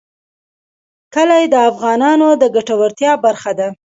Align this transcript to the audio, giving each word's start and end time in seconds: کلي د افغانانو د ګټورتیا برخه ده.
کلي 1.13 1.43
د 1.49 1.55
افغانانو 1.69 2.27
د 2.41 2.43
ګټورتیا 2.55 3.11
برخه 3.25 3.51
ده. 3.59 3.67